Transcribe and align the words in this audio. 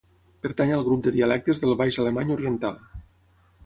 Pertany 0.45 0.73
al 0.77 0.85
grup 0.87 1.03
de 1.09 1.13
dialectes 1.17 1.63
del 1.67 1.79
baix 1.85 2.03
alemany 2.05 2.37
oriental. 2.41 2.85